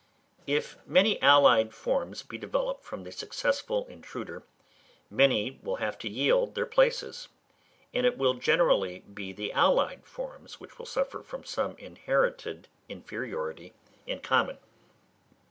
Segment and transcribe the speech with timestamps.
[0.47, 4.41] If many allied forms be developed from the successful intruder,
[5.11, 7.27] many will have to yield their places;
[7.93, 13.73] and it will generally be the allied forms, which will suffer from some inherited inferiority
[14.07, 14.57] in common.